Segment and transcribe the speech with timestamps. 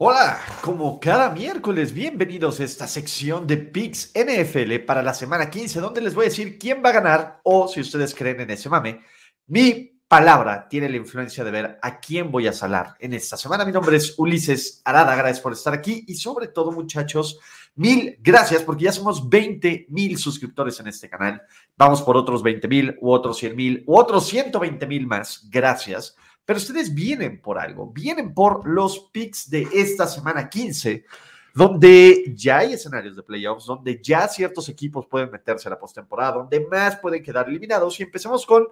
[0.00, 5.80] Hola, como cada miércoles, bienvenidos a esta sección de Pix NFL para la semana 15,
[5.80, 8.68] donde les voy a decir quién va a ganar o si ustedes creen en ese
[8.68, 9.00] mame.
[9.48, 13.64] Mi palabra tiene la influencia de ver a quién voy a salar en esta semana.
[13.64, 17.40] Mi nombre es Ulises Arada, gracias por estar aquí y sobre todo muchachos,
[17.74, 21.42] mil gracias porque ya somos 20 mil suscriptores en este canal.
[21.76, 25.48] Vamos por otros 20 mil u otros 100 mil u otros 120 mil más.
[25.50, 26.14] Gracias.
[26.48, 31.04] Pero ustedes vienen por algo, vienen por los picks de esta semana 15,
[31.52, 36.38] donde ya hay escenarios de playoffs, donde ya ciertos equipos pueden meterse a la postemporada,
[36.38, 38.00] donde más pueden quedar eliminados.
[38.00, 38.66] Y empecemos con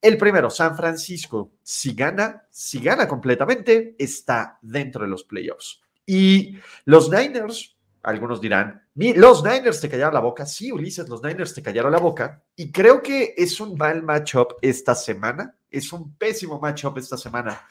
[0.00, 1.50] el primero, San Francisco.
[1.62, 5.82] Si gana, si gana completamente, está dentro de los playoffs.
[6.06, 10.46] Y los Niners, algunos dirán, los Niners te callaron la boca.
[10.46, 12.42] Sí, Ulises, los Niners te callaron la boca.
[12.56, 17.66] Y creo que es un mal matchup esta semana es un pésimo matchup esta semana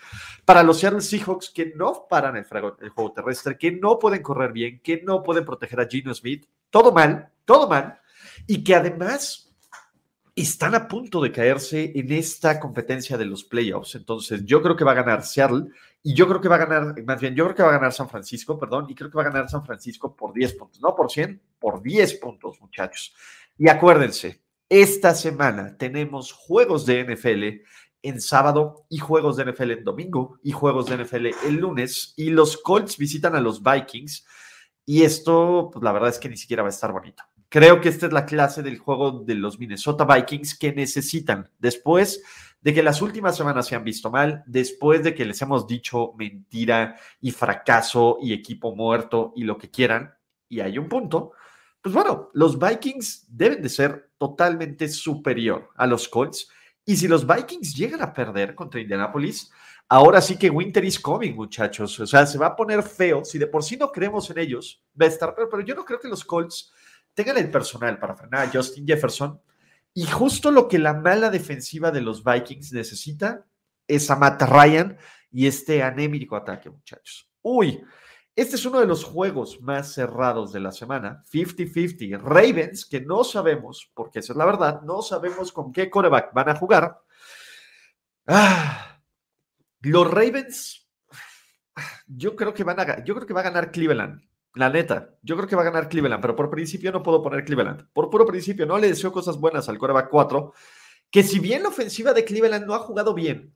[0.46, 2.46] para los Seattle Seahawks que no paran el,
[2.82, 6.48] el, juego terrestre, que no pueden correr bien, que no pueden proteger a Gino Smith.
[6.70, 8.00] Todo mal, todo mal.
[8.48, 9.50] Y que además
[10.36, 13.96] están a punto de caerse en esta competencia de los playoffs.
[13.96, 15.68] Entonces, yo creo que va a ganar Seattle
[16.02, 17.92] y yo creo que va a ganar, más bien, yo creo que va a ganar
[17.92, 20.96] San Francisco, perdón, y creo que va a ganar San Francisco por 10 puntos, no
[20.96, 23.14] por 100, por 10 puntos, muchachos.
[23.58, 27.66] Y acuérdense, esta semana tenemos juegos de NFL
[28.02, 32.30] en sábado y juegos de NFL en domingo y juegos de NFL el lunes y
[32.30, 34.26] los Colts visitan a los Vikings
[34.86, 37.24] y esto, pues la verdad es que ni siquiera va a estar bonito.
[37.50, 42.22] Creo que esta es la clase del juego de los Minnesota Vikings que necesitan después
[42.62, 46.14] de que las últimas semanas se han visto mal, después de que les hemos dicho
[46.18, 50.14] mentira y fracaso y equipo muerto y lo que quieran,
[50.48, 51.32] y hay un punto,
[51.82, 56.50] pues bueno, los Vikings deben de ser totalmente superior a los Colts
[56.90, 59.52] y si los Vikings llegan a perder contra Indianapolis,
[59.88, 62.00] ahora sí que Winter is coming, muchachos.
[62.00, 63.24] O sea, se va a poner feo.
[63.24, 66.00] Si de por sí no creemos en ellos, va a estar pero yo no creo
[66.00, 66.74] que los Colts
[67.14, 69.40] tengan el personal para frenar a Justin Jefferson.
[69.94, 73.46] Y justo lo que la mala defensiva de los Vikings necesita
[73.88, 74.98] es a Matt Ryan
[75.32, 77.30] y este anémico ataque, muchachos.
[77.44, 77.84] Uy,
[78.40, 82.22] este es uno de los juegos más cerrados de la semana, 50-50.
[82.22, 86.50] Ravens, que no sabemos, porque esa es la verdad, no sabemos con qué coreback van
[86.50, 87.02] a jugar.
[88.28, 89.02] Ah,
[89.82, 90.88] los Ravens,
[92.08, 94.22] yo creo que van a, yo creo que va a ganar Cleveland.
[94.56, 97.44] La neta, yo creo que va a ganar Cleveland, pero por principio no puedo poner
[97.44, 97.90] Cleveland.
[97.94, 100.54] Por puro principio, no le deseo cosas buenas al coreback 4,
[101.12, 103.56] que si bien la ofensiva de Cleveland no ha jugado bien,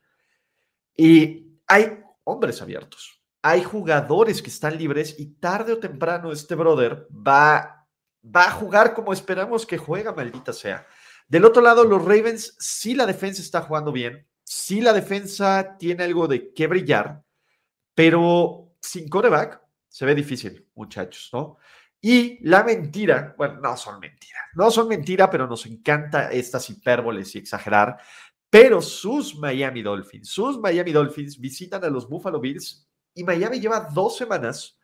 [0.96, 7.08] y hay hombres abiertos hay jugadores que están libres y tarde o temprano este brother
[7.12, 7.86] va,
[8.24, 10.88] va a jugar como esperamos que juega, maldita sea.
[11.28, 16.06] Del otro lado, los Ravens, sí la defensa está jugando bien, sí la defensa tiene
[16.06, 17.22] algo de que brillar,
[17.94, 21.58] pero sin coreback se ve difícil, muchachos, ¿no?
[22.00, 27.36] Y la mentira, bueno, no son mentiras, no son mentiras, pero nos encanta estas hipérboles
[27.36, 27.98] y exagerar.
[28.50, 33.90] Pero sus Miami Dolphins, sus Miami Dolphins visitan a los Buffalo Bills y Miami lleva
[33.94, 34.78] dos semanas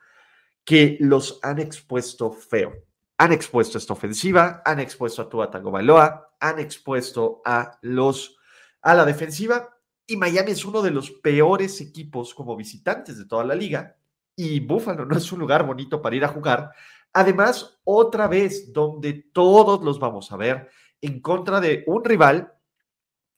[0.63, 2.73] que los han expuesto feo.
[3.17, 8.38] Han expuesto esta ofensiva, han expuesto a Tua Tagovailoa, han expuesto a los
[8.81, 9.75] a la defensiva
[10.07, 13.97] y Miami es uno de los peores equipos como visitantes de toda la liga
[14.35, 16.72] y Buffalo no es un lugar bonito para ir a jugar.
[17.11, 20.69] Además, otra vez donde todos los vamos a ver
[21.01, 22.53] en contra de un rival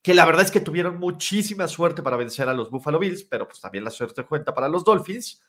[0.02, 3.48] que la verdad es que tuvieron muchísima suerte para vencer a los Buffalo Bills, pero
[3.48, 5.42] pues también la suerte cuenta para los Dolphins.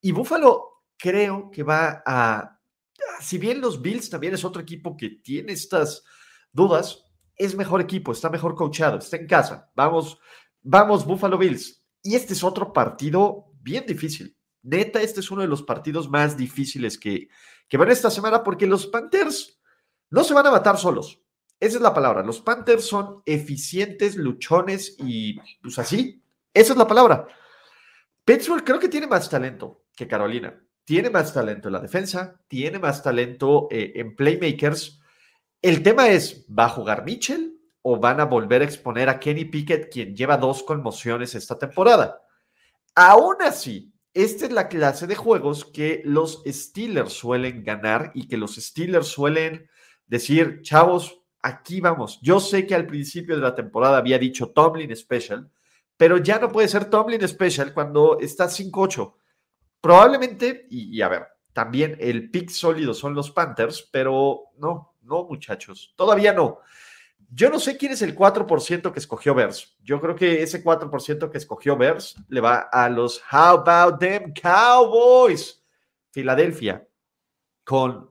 [0.00, 2.60] Y Buffalo creo que va a,
[3.20, 6.04] si bien los Bills también es otro equipo que tiene estas
[6.52, 7.04] dudas,
[7.36, 9.70] es mejor equipo, está mejor coachado, está en casa.
[9.74, 10.18] Vamos,
[10.60, 11.84] vamos Buffalo Bills.
[12.02, 14.36] Y este es otro partido bien difícil.
[14.62, 17.28] Neta, este es uno de los partidos más difíciles que,
[17.68, 19.60] que van esta semana porque los Panthers
[20.10, 21.21] no se van a matar solos.
[21.62, 22.24] Esa es la palabra.
[22.24, 26.20] Los Panthers son eficientes, luchones y pues así.
[26.52, 27.28] Esa es la palabra.
[28.24, 30.60] Pittsburgh creo que tiene más talento que Carolina.
[30.84, 35.00] Tiene más talento en la defensa, tiene más talento eh, en playmakers.
[35.62, 39.44] El tema es, ¿va a jugar Mitchell o van a volver a exponer a Kenny
[39.44, 42.22] Pickett, quien lleva dos conmociones esta temporada?
[42.96, 48.36] aún así, esta es la clase de juegos que los Steelers suelen ganar y que
[48.36, 49.70] los Steelers suelen
[50.08, 52.20] decir, chavos, aquí vamos.
[52.22, 55.50] Yo sé que al principio de la temporada había dicho Tomlin Special,
[55.96, 59.14] pero ya no puede ser Tomlin Special cuando está 5-8.
[59.80, 65.92] Probablemente, y, a ver, también el pick sólido son los Panthers, pero no, no, muchachos,
[65.96, 66.60] todavía no.
[67.34, 69.76] Yo no sé quién es el 4% que escogió Bears.
[69.82, 74.34] Yo creo que ese 4% que escogió Bears le va a los How About Them
[74.34, 75.64] Cowboys.
[76.10, 76.86] Filadelfia,
[77.64, 78.10] con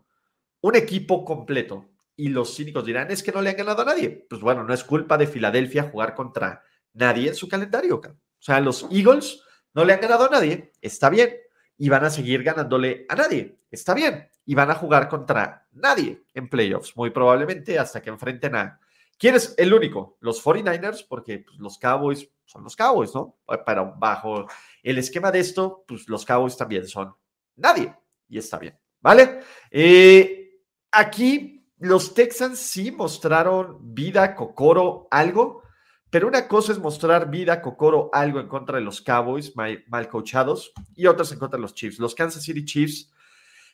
[0.62, 1.86] un equipo completo.
[2.21, 4.27] Y los cínicos dirán, es que no le han ganado a nadie.
[4.29, 6.63] Pues bueno, no es culpa de Filadelfia jugar contra
[6.94, 7.95] nadie en su calendario.
[7.95, 9.41] O sea, los Eagles
[9.73, 10.71] no le han ganado a nadie.
[10.79, 11.35] Está bien.
[11.79, 13.57] Y van a seguir ganándole a nadie.
[13.71, 14.29] Está bien.
[14.45, 18.79] Y van a jugar contra nadie en playoffs, muy probablemente hasta que enfrenten a
[19.18, 20.18] ¿Quién es el único?
[20.19, 23.39] Los 49ers, porque pues, los Cowboys son los Cowboys, ¿no?
[23.65, 24.45] Pero bajo
[24.83, 27.15] el esquema de esto, pues los Cowboys también son
[27.56, 27.95] nadie.
[28.29, 29.39] Y está bien, ¿vale?
[29.71, 35.63] Eh, aquí los Texans sí mostraron vida, cocoro, algo,
[36.12, 40.74] pero una cosa es mostrar vida, cocoro, algo en contra de los Cowboys mal, coachados
[40.95, 41.98] y otras en contra de los Chiefs.
[41.98, 43.12] Los Kansas City Chiefs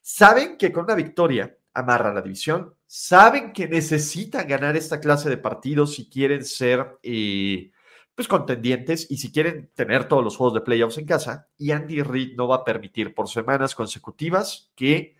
[0.01, 2.74] saben que con una victoria amarra la división.
[2.86, 7.71] Saben que necesitan ganar esta clase de partidos si quieren ser eh,
[8.15, 11.50] pues contendientes y si quieren tener todos los juegos de playoffs en casa.
[11.57, 15.17] Y Andy Reid no va a permitir por semanas consecutivas que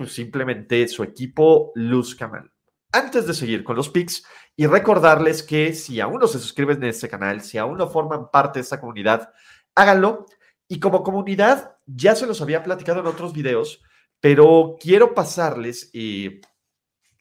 [0.00, 2.50] pues, simplemente su equipo luzca mal.
[2.90, 4.24] Antes de seguir con los picks
[4.56, 8.30] y recordarles que si aún no se suscriben en este canal, si aún no forman
[8.30, 9.30] parte de esta comunidad,
[9.74, 10.24] háganlo.
[10.68, 13.82] Y como comunidad, ya se los había platicado en otros videos,
[14.20, 16.40] pero quiero pasarles, y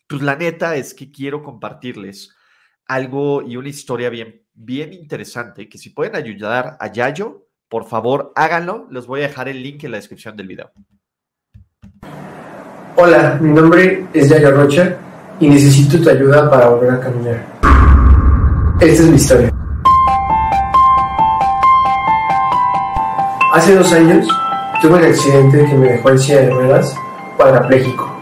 [0.08, 2.34] pues la neta es que quiero compartirles
[2.86, 8.32] algo y una historia bien, bien interesante, que si pueden ayudar a Yayo, por favor
[8.38, 8.88] háganlo.
[8.90, 10.72] Les voy a dejar el link en la descripción del video.
[13.02, 14.94] Hola, mi nombre es Yayo Rocha
[15.40, 17.46] y necesito tu ayuda para volver a caminar.
[18.82, 19.50] Esta es mi historia.
[23.54, 24.28] Hace dos años
[24.82, 26.94] tuve un accidente que me dejó en silla de ruedas
[27.38, 28.20] cuadrapléjico.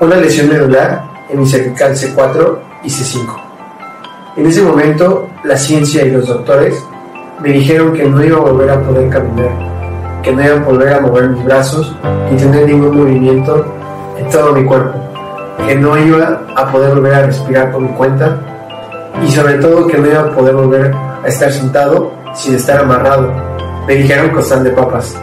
[0.00, 3.42] Una lesión medular en mi cervical C4 y C5.
[4.36, 6.74] En ese momento, la ciencia y los doctores
[7.40, 9.69] me dijeron que no iba a volver a poder caminar,
[10.22, 11.96] que no a volver a mover mis brazos
[12.30, 13.64] ni tener ningún movimiento
[14.18, 14.98] en todo mi cuerpo,
[15.66, 18.38] que no iba a poder volver a respirar por mi cuenta
[19.22, 20.94] y sobre todo que no iba a poder volver
[21.24, 23.50] a estar sentado sin estar amarrado
[23.90, 25.16] me dijeron costal de papas.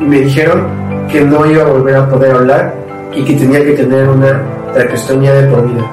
[0.00, 0.66] Y me dijeron
[1.08, 2.74] que no iba a volver a poder hablar
[3.14, 4.42] y que tenía que tener una
[4.72, 5.84] traqueostomía de por vida.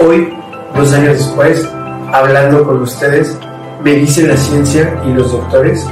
[0.00, 0.32] Hoy,
[0.74, 1.68] dos años después,
[2.12, 3.36] hablando con ustedes,
[3.84, 5.86] me dice la ciencia y los doctores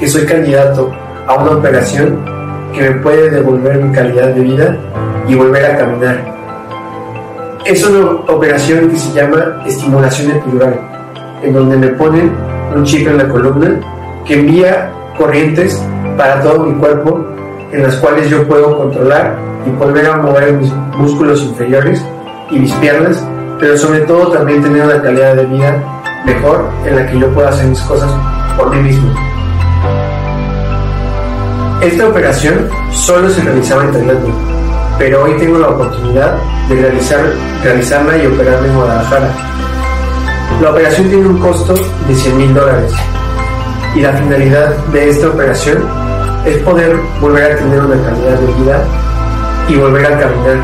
[0.00, 0.90] que soy candidato
[1.26, 2.24] a una operación
[2.72, 4.76] que me puede devolver mi calidad de vida
[5.28, 6.24] y volver a caminar.
[7.66, 10.80] Es una operación que se llama estimulación epidural,
[11.42, 12.32] en donde me ponen
[12.74, 13.78] un chip en la columna
[14.24, 15.80] que envía corrientes
[16.16, 17.26] para todo mi cuerpo
[17.70, 19.36] en las cuales yo puedo controlar
[19.66, 22.02] y volver a mover mis músculos inferiores
[22.50, 23.22] y mis piernas,
[23.60, 25.76] pero sobre todo también tener una calidad de vida
[26.24, 28.10] mejor en la que yo pueda hacer mis cosas
[28.56, 29.29] por mí mismo.
[31.82, 34.28] Esta operación solo se realizaba entrenando,
[34.98, 36.36] pero hoy tengo la oportunidad
[36.68, 37.20] de realizar,
[37.64, 39.30] realizarla y operarme en Guadalajara.
[40.60, 41.74] La operación tiene un costo
[42.06, 42.92] de 100 mil dólares
[43.94, 45.82] y la finalidad de esta operación
[46.44, 48.84] es poder volver a tener una calidad de vida
[49.68, 50.56] y volver a caminar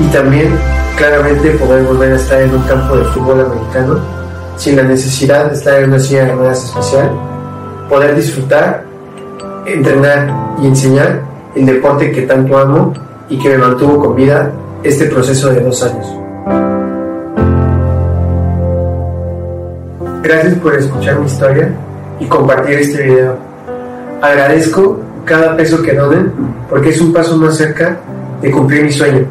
[0.00, 0.58] y también
[0.96, 4.00] claramente poder volver a estar en un campo de fútbol americano
[4.56, 7.12] sin la necesidad de estar en una silla de ruedas especial,
[7.88, 8.85] poder disfrutar,
[9.66, 11.22] entrenar y enseñar
[11.54, 12.92] el deporte que tanto amo
[13.28, 16.06] y que me mantuvo con vida este proceso de dos años.
[20.22, 21.72] Gracias por escuchar mi historia
[22.20, 23.36] y compartir este video.
[24.20, 26.32] Agradezco cada peso que donen
[26.68, 27.98] porque es un paso más cerca
[28.40, 29.26] de cumplir mi sueño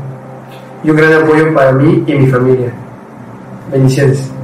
[0.83, 2.71] y un gran apoyo para mí y mi familia.
[3.71, 4.34] Bendiciones.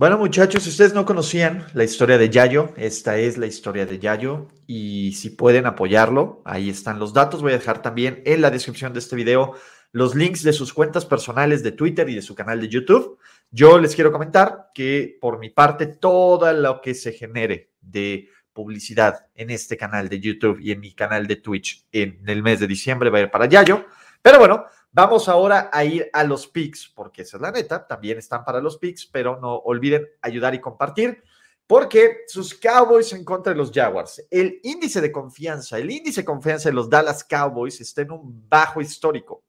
[0.00, 3.98] Bueno, muchachos, si ustedes no conocían la historia de Yayo, esta es la historia de
[3.98, 7.42] Yayo y si pueden apoyarlo, ahí están los datos.
[7.42, 9.56] Voy a dejar también en la descripción de este video
[9.92, 13.18] los links de sus cuentas personales de Twitter y de su canal de YouTube.
[13.50, 19.26] Yo les quiero comentar que por mi parte, todo lo que se genere de publicidad
[19.34, 22.66] en este canal de YouTube y en mi canal de Twitch en el mes de
[22.66, 23.84] diciembre va a ir para Yayo.
[24.22, 28.18] Pero bueno, vamos ahora a ir a los picks, porque esa es la neta, también
[28.18, 31.22] están para los picks, pero no olviden ayudar y compartir,
[31.66, 36.24] porque sus Cowboys en contra de los Jaguars, el índice de confianza, el índice de
[36.26, 39.44] confianza de los Dallas Cowboys está en un bajo histórico.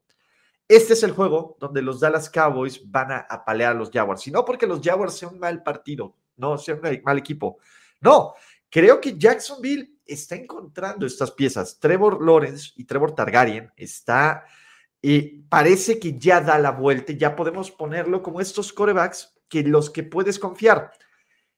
[0.68, 4.32] Este es el juego donde los Dallas Cowboys van a apalear a los Jaguars, y
[4.32, 7.58] no porque los Jaguars sean un mal partido, no sean un mal equipo,
[8.00, 8.36] no,
[8.70, 11.80] creo que Jacksonville está encontrando estas piezas.
[11.80, 14.46] Trevor Lawrence y Trevor Targaryen está,
[15.01, 19.89] y parece que ya da la vuelta, ya podemos ponerlo como estos corebacks que los
[19.89, 20.91] que puedes confiar.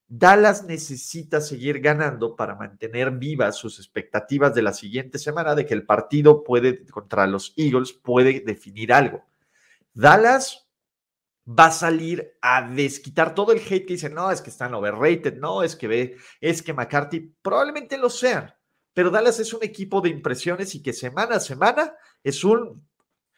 [0.07, 5.73] Dallas necesita seguir ganando para mantener vivas sus expectativas de la siguiente semana de que
[5.73, 9.23] el partido puede contra los Eagles puede definir algo.
[9.93, 10.62] Dallas
[11.47, 15.37] va a salir a desquitar todo el hate que dicen, no, es que están overrated,
[15.37, 18.53] no, es que ve, es que McCarthy, probablemente lo sean,
[18.93, 22.87] pero Dallas es un equipo de impresiones y que semana a semana es un,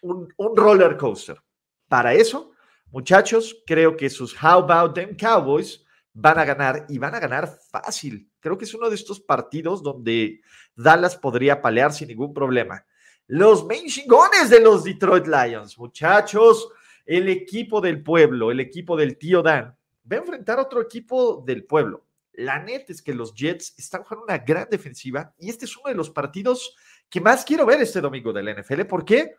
[0.01, 1.41] un, un roller coaster.
[1.88, 2.51] Para eso,
[2.91, 5.83] muchachos, creo que sus How About Them Cowboys
[6.13, 8.31] van a ganar y van a ganar fácil.
[8.39, 10.41] Creo que es uno de estos partidos donde
[10.75, 12.85] Dallas podría palear sin ningún problema.
[13.27, 16.69] Los main chingones de los Detroit Lions, muchachos
[17.05, 19.77] el equipo del pueblo, el equipo del tío Dan,
[20.12, 22.05] va a enfrentar a otro equipo del pueblo.
[22.33, 25.89] La neta es que los Jets están jugando una gran defensiva y este es uno
[25.89, 26.75] de los partidos
[27.09, 28.81] que más quiero ver este domingo del NFL.
[28.81, 29.35] ¿Por qué?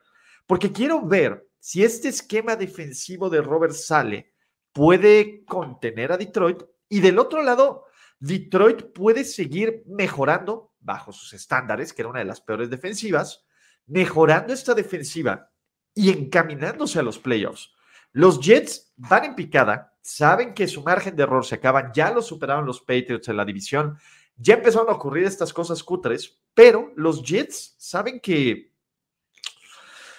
[0.47, 4.33] Porque quiero ver si este esquema defensivo de Robert Sale
[4.73, 7.85] puede contener a Detroit y del otro lado,
[8.19, 13.45] Detroit puede seguir mejorando bajo sus estándares, que era una de las peores defensivas,
[13.87, 15.51] mejorando esta defensiva
[15.97, 17.73] y encaminándose a los playoffs.
[18.13, 22.23] Los Jets van en picada, saben que su margen de error se acaban, ya lo
[22.23, 23.99] superaron los Patriots en la división,
[24.37, 28.73] ya empezaron a ocurrir estas cosas cutres, pero los Jets saben que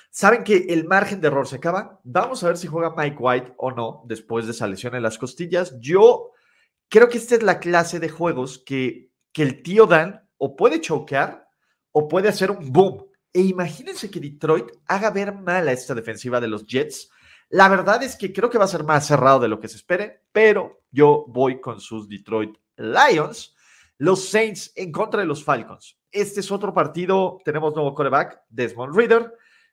[0.10, 2.02] saben que el margen de error se acaba.
[2.04, 5.20] Vamos a ver si juega Mike White o no después de esa lesión en las
[5.20, 5.80] costillas.
[5.80, 6.32] Yo
[6.90, 10.82] creo que esta es la clase de juegos que, que el tío Dan o puede
[10.82, 11.48] choquear
[11.92, 13.07] o puede hacer un boom
[13.38, 17.12] e imagínense que Detroit haga ver mal a esta defensiva de los Jets.
[17.50, 19.78] La verdad es que creo que va a ser más cerrado de lo que se
[19.78, 23.56] espere, pero yo voy con sus Detroit Lions.
[24.00, 26.00] Los Saints en contra de los Falcons.
[26.12, 27.38] Este es otro partido.
[27.46, 29.32] Tenemos nuevo quarterback, Desmond Reader,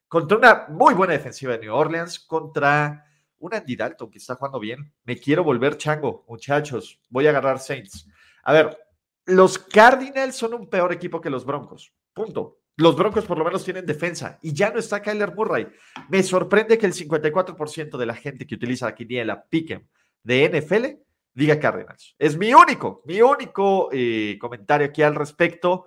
[0.09, 3.02] contra una muy buena defensiva de New Orleans, contra
[3.38, 4.92] un Andy que está jugando bien.
[5.04, 7.00] Me quiero volver chango, muchachos.
[7.09, 8.06] Voy a agarrar Saints.
[8.42, 8.78] A ver,
[9.25, 11.94] los Cardinals son un peor equipo que los Broncos.
[12.12, 12.59] Punto.
[12.76, 15.69] Los Broncos por lo menos tienen defensa y ya no está Kyler Murray.
[16.09, 19.88] Me sorprende que el 54% de la gente que utiliza la quiniela Piquen
[20.23, 21.04] de NFL
[21.35, 22.14] diga Cardinals.
[22.19, 25.87] Es mi único, mi único eh, comentario aquí al respecto.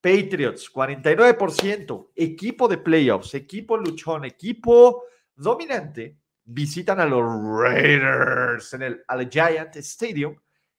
[0.00, 9.04] Patriots, 49%, equipo de playoffs, equipo luchón, equipo dominante, visitan a los Raiders en el
[9.30, 10.36] Giant Stadium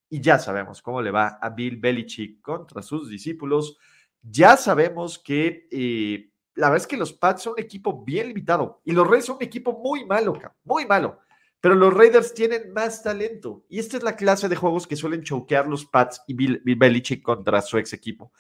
[0.10, 3.77] y ya sabemos cómo le va a Bill Belichick contra sus discípulos
[4.22, 8.82] ya sabemos que eh, la verdad es que los Pats son un equipo bien limitado
[8.86, 11.20] y los Raiders son un equipo muy malo, muy malo.
[11.60, 15.24] Pero los Raiders tienen más talento y esta es la clase de juegos que suelen
[15.24, 18.32] choquear los Pats y Bill, Belichick contra su ex equipo.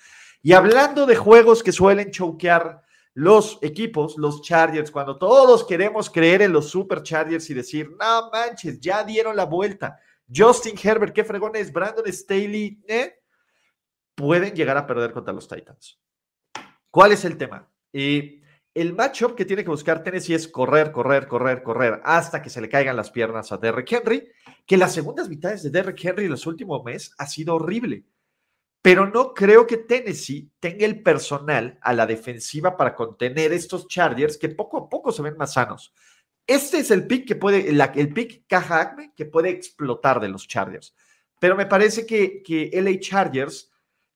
[0.41, 2.81] Y hablando de juegos que suelen choquear
[3.13, 8.31] los equipos, los Chargers, cuando todos queremos creer en los Super Chargers y decir, no
[8.31, 9.99] manches, ya dieron la vuelta.
[10.33, 13.20] Justin Herbert, qué fregón es, Brandon Staley, ¿eh?
[14.15, 15.99] Pueden llegar a perder contra los Titans.
[16.89, 17.69] ¿Cuál es el tema?
[17.93, 18.41] Y
[18.73, 22.61] el matchup que tiene que buscar Tennessee es correr, correr, correr, correr hasta que se
[22.61, 24.29] le caigan las piernas a Derrick Henry,
[24.65, 28.05] que las segundas mitades de Derrick Henry en los últimos meses ha sido horrible.
[28.81, 34.37] Pero no creo que Tennessee tenga el personal a la defensiva para contener estos Chargers
[34.37, 35.93] que poco a poco se ven más sanos.
[36.47, 40.47] Este es el pick que puede, el pick caja Acme que puede explotar de los
[40.47, 40.95] Chargers.
[41.39, 43.70] Pero me parece que, que LA Chargers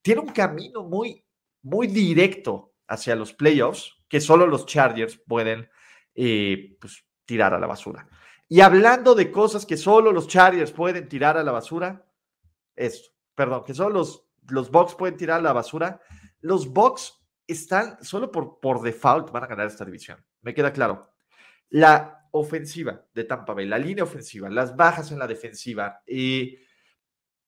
[0.06, 1.26] tiene un camino muy,
[1.64, 5.68] muy directo hacia los playoffs que solo los Chargers pueden
[6.14, 8.08] eh, pues, tirar a la basura.
[8.48, 12.06] Y hablando de cosas que solo los Chargers pueden tirar a la basura,
[12.76, 16.00] esto, perdón, que solo los, los Bucks pueden tirar a la basura,
[16.42, 20.24] los Bucks están solo por, por default van a ganar esta división.
[20.44, 21.16] Me queda claro.
[21.70, 26.60] La ofensiva de Tampa Bay, la línea ofensiva, las bajas en la defensiva, y eh,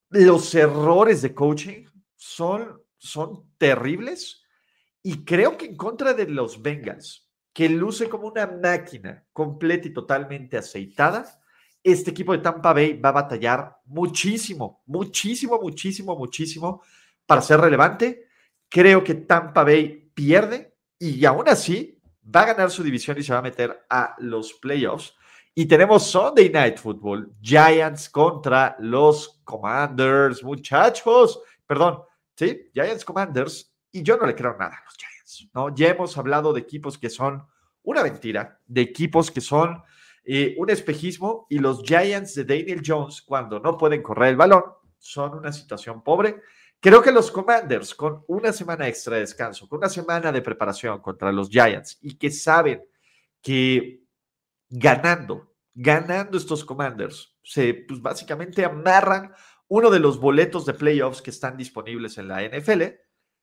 [0.10, 1.86] los errores de coaching
[2.18, 4.44] son, son terribles
[5.02, 9.94] y creo que en contra de los Bengals, que luce como una máquina completa y
[9.94, 11.40] totalmente aceitada,
[11.82, 16.82] este equipo de Tampa Bay va a batallar muchísimo, muchísimo, muchísimo, muchísimo
[17.26, 18.28] para ser relevante.
[18.68, 23.32] Creo que Tampa Bay pierde y aún así va a ganar su división y se
[23.32, 25.16] va a meter a los playoffs.
[25.56, 31.42] Y tenemos Sunday Night Football, Giants contra los Commanders, muchachos.
[31.66, 32.02] Perdón,
[32.38, 33.74] sí, Giants Commanders.
[33.92, 35.74] Y yo no le creo nada a los Giants, ¿no?
[35.76, 37.46] Ya hemos hablado de equipos que son
[37.84, 39.82] una mentira, de equipos que son
[40.24, 41.48] eh, un espejismo.
[41.50, 44.64] Y los Giants de Daniel Jones, cuando no pueden correr el balón,
[44.98, 46.42] son una situación pobre.
[46.80, 51.02] Creo que los Commanders, con una semana extra de descanso, con una semana de preparación
[51.02, 52.84] contra los Giants y que saben
[53.42, 54.04] que
[54.70, 59.34] ganando, ganando estos Commanders, se pues básicamente amarran
[59.68, 62.84] uno de los boletos de playoffs que están disponibles en la NFL,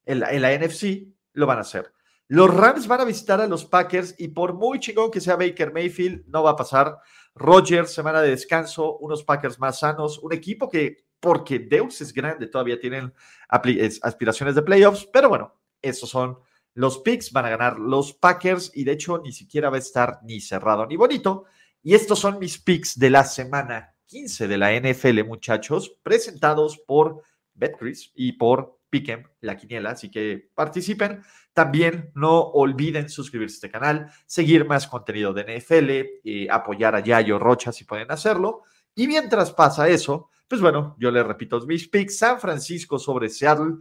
[0.06, 1.92] en la, NFC, lo van a hacer.
[2.28, 5.72] Los Rams van a visitar a los Packers y por muy chingón que sea Baker
[5.72, 6.98] Mayfield, no va a pasar.
[7.34, 12.46] Rogers, semana de descanso, unos Packers más sanos, un equipo que, porque Deus es grande,
[12.46, 13.12] todavía tienen
[13.48, 16.38] aspiraciones de playoffs, pero bueno, esos son
[16.74, 20.20] los picks, van a ganar los Packers y de hecho ni siquiera va a estar
[20.22, 21.44] ni cerrado ni bonito.
[21.82, 27.22] Y estos son mis picks de la semana 15 de la NFL, muchachos, presentados por
[27.54, 31.22] BetCris y por Piquen, la quiniela, así que participen.
[31.52, 37.00] También no olviden suscribirse a este canal, seguir más contenido de NFL, y apoyar a
[37.00, 38.62] Yayo Rocha si pueden hacerlo.
[38.94, 43.78] Y mientras pasa eso, pues bueno, yo les repito mis picks, San Francisco sobre Seattle,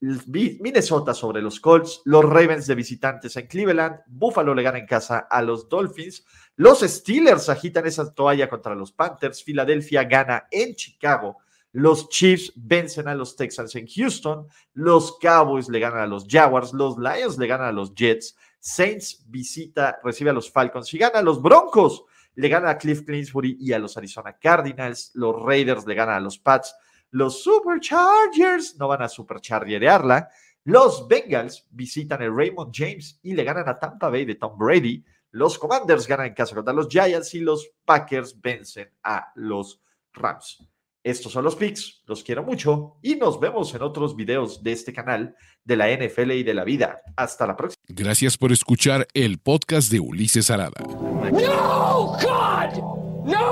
[0.00, 5.26] Minnesota sobre los Colts, los Ravens de visitantes en Cleveland, Buffalo le gana en casa
[5.30, 6.24] a los Dolphins,
[6.56, 11.38] los Steelers agitan esa toalla contra los Panthers, Filadelfia gana en Chicago,
[11.72, 16.72] los Chiefs vencen a los Texans en Houston, los Cowboys le ganan a los Jaguars,
[16.72, 21.20] los Lions le ganan a los Jets, Saints visita, recibe a los Falcons y gana
[21.20, 22.04] a los Broncos,
[22.34, 26.20] le gana a Cliff Clinsbury y a los Arizona Cardinals, los Raiders le ganan a
[26.20, 26.74] los Pats,
[27.12, 30.30] los Superchargers no van a superchargerearla.
[30.64, 35.04] Los Bengals visitan el Raymond James y le ganan a Tampa Bay de Tom Brady.
[35.32, 39.80] Los Commanders ganan en casa contra los Giants y los Packers vencen a los
[40.12, 40.68] Rams.
[41.02, 44.92] Estos son los picks, los quiero mucho y nos vemos en otros videos de este
[44.92, 47.00] canal de la NFL y de la vida.
[47.16, 47.82] Hasta la próxima.
[47.88, 50.80] Gracias por escuchar el podcast de Ulises Arada.
[50.82, 53.02] No, God!
[53.24, 53.51] No,